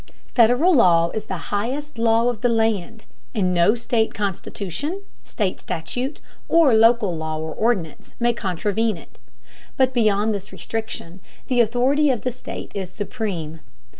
Federal 0.33 0.73
law 0.73 1.11
is 1.11 1.25
the 1.25 1.37
highest 1.53 1.99
law 1.99 2.27
of 2.27 2.41
the 2.41 2.49
land, 2.49 3.05
and 3.35 3.53
no 3.53 3.75
state 3.75 4.15
constitution, 4.15 5.03
state 5.21 5.61
statute, 5.61 6.21
or 6.49 6.73
local 6.73 7.15
law 7.15 7.37
or 7.37 7.53
ordinance, 7.53 8.15
may 8.19 8.33
contravene 8.33 8.97
it. 8.97 9.19
But 9.77 9.93
beyond 9.93 10.33
this 10.33 10.51
restriction, 10.51 11.19
the 11.49 11.61
authority 11.61 12.09
of 12.09 12.21
the 12.21 12.31
state 12.31 12.71
is 12.73 12.91
supreme. 12.91 13.59